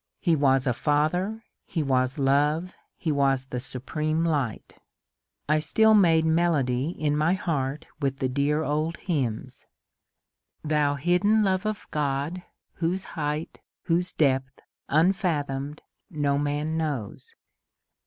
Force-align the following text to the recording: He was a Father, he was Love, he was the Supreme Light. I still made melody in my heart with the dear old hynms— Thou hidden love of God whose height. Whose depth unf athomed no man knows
He 0.19 0.35
was 0.35 0.65
a 0.65 0.73
Father, 0.73 1.43
he 1.63 1.83
was 1.83 2.17
Love, 2.17 2.73
he 2.97 3.11
was 3.11 3.45
the 3.45 3.59
Supreme 3.59 4.25
Light. 4.25 4.79
I 5.47 5.59
still 5.59 5.93
made 5.93 6.25
melody 6.25 6.89
in 6.97 7.15
my 7.15 7.35
heart 7.35 7.85
with 8.01 8.17
the 8.17 8.27
dear 8.27 8.63
old 8.63 8.97
hynms— 8.97 9.65
Thou 10.65 10.95
hidden 10.95 11.43
love 11.43 11.67
of 11.67 11.85
God 11.91 12.41
whose 12.73 13.05
height. 13.13 13.59
Whose 13.83 14.11
depth 14.11 14.57
unf 14.89 15.21
athomed 15.23 15.81
no 16.09 16.39
man 16.39 16.77
knows 16.77 17.35